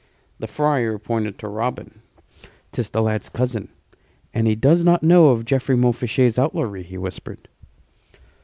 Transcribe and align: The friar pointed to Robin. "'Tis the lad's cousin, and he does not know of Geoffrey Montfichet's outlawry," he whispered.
The 0.39 0.47
friar 0.47 0.97
pointed 0.97 1.37
to 1.37 1.47
Robin. 1.47 2.01
"'Tis 2.71 2.89
the 2.89 3.03
lad's 3.03 3.29
cousin, 3.29 3.67
and 4.33 4.47
he 4.47 4.55
does 4.55 4.83
not 4.83 5.03
know 5.03 5.27
of 5.27 5.45
Geoffrey 5.45 5.75
Montfichet's 5.77 6.39
outlawry," 6.39 6.81
he 6.81 6.97
whispered. 6.97 7.47